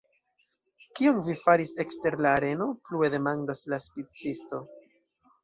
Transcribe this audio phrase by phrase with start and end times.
[0.99, 2.69] Kion vi faris ekster la areno?
[2.89, 4.65] plue demandas la spicisto.